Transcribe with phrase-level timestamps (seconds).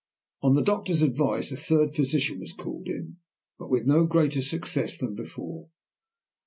[0.41, 3.17] On the doctor's advice a third physician was called in,
[3.59, 5.67] but with no greater success than before.